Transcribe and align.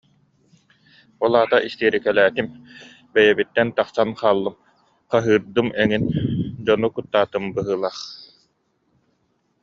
Ол 1.23 1.33
аата 1.39 1.57
истиэрикэлээтим, 1.67 2.47
бэйэбиттэн 3.13 3.67
тахсан 3.77 4.09
хааллым, 4.19 4.55
хаһыырдым 5.11 5.67
эҥин, 5.81 6.05
дьону 6.65 6.87
куттаатым 6.93 7.43
быһыылаах 7.55 7.97